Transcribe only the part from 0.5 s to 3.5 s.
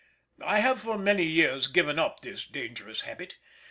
have for many years given up this dangerous habit.